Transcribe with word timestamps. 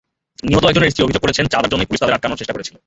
নিহত 0.49 0.63
একজনের 0.69 0.91
স্ত্রী 0.91 1.05
অভিযোগ 1.05 1.21
করেছেন, 1.23 1.45
চাঁদার 1.53 1.71
জন্যই 1.71 1.87
পুলিশ 1.89 1.99
তাঁদের 2.01 2.17
আটকানোর 2.17 2.39
চেষ্টা 2.41 2.55
করেছিল। 2.55 2.75